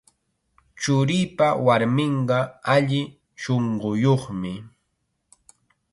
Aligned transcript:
Churiipa 0.81 1.47
warminqa 1.65 2.39
alli 2.73 3.01
shunquyuqmi. 3.41 4.53